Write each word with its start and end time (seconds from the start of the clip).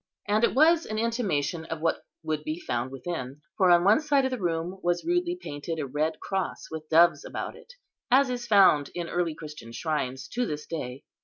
And 0.25 0.43
it 0.43 0.55
was 0.55 0.87
an 0.87 0.97
intimation 0.97 1.65
of 1.65 1.79
what 1.79 2.03
would 2.23 2.43
be 2.43 2.59
found 2.59 2.89
within; 2.91 3.41
for 3.55 3.69
on 3.69 3.83
one 3.83 3.99
side 3.99 4.25
of 4.25 4.31
the 4.31 4.39
room 4.41 4.79
was 4.81 5.05
rudely 5.05 5.35
painted 5.39 5.77
a 5.77 5.85
red 5.85 6.19
cross, 6.19 6.71
with 6.71 6.89
doves 6.89 7.23
about 7.23 7.55
it, 7.55 7.73
as 8.09 8.31
is 8.31 8.47
found 8.47 8.89
in 8.95 9.07
early 9.09 9.35
Christian 9.35 9.71
shrines 9.71 10.27
to 10.29 10.47
this 10.47 10.65
day. 10.65 11.03